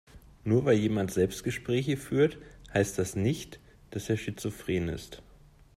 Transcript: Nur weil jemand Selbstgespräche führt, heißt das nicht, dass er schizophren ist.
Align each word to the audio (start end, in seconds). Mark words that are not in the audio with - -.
Nur 0.43 0.65
weil 0.65 0.77
jemand 0.79 1.11
Selbstgespräche 1.11 1.95
führt, 1.95 2.39
heißt 2.73 2.97
das 2.97 3.15
nicht, 3.15 3.59
dass 3.91 4.09
er 4.09 4.17
schizophren 4.17 4.89
ist. 4.89 5.21